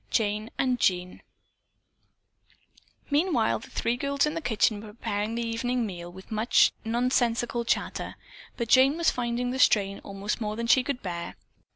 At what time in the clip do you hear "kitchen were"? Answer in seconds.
4.41-4.87